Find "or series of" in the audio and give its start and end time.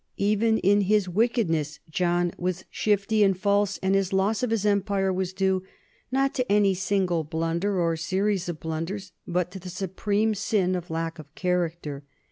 7.79-8.59